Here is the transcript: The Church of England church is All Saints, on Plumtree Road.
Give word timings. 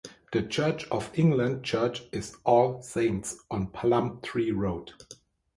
The 0.33 0.41
Church 0.41 0.85
of 0.89 1.11
England 1.13 1.63
church 1.63 2.01
is 2.11 2.35
All 2.43 2.81
Saints, 2.81 3.39
on 3.51 3.67
Plumtree 3.67 4.49
Road. 4.49 4.93